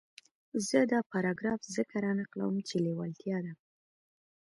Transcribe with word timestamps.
زه 0.67 0.79
دا 0.91 0.99
پاراګراف 1.11 1.59
ځکه 1.75 1.95
را 2.03 2.11
نقلوم 2.19 2.55
چې 2.67 2.75
لېوالتیا 2.85 3.37
ده. 3.45 3.53